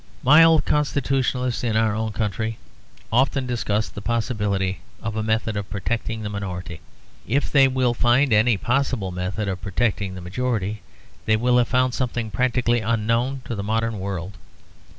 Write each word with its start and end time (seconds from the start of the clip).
Mild 0.23 0.65
constitutionalists 0.65 1.63
in 1.63 1.77
our 1.77 1.93
own 1.93 2.11
country 2.11 2.57
often 3.11 3.45
discuss 3.45 3.87
the 3.87 4.01
possibility 4.01 4.79
of 4.99 5.15
a 5.15 5.21
method 5.21 5.55
of 5.55 5.69
protecting 5.69 6.23
the 6.23 6.29
minority. 6.29 6.79
If 7.27 7.51
they 7.51 7.67
will 7.67 7.93
find 7.93 8.33
any 8.33 8.57
possible 8.57 9.11
method 9.11 9.47
of 9.47 9.61
protecting 9.61 10.15
the 10.15 10.21
majority, 10.21 10.81
they 11.27 11.35
will 11.37 11.59
have 11.59 11.67
found 11.67 11.93
something 11.93 12.31
practically 12.31 12.79
unknown 12.79 13.41
to 13.45 13.53
the 13.53 13.61
modern 13.61 13.99
world. 13.99 14.37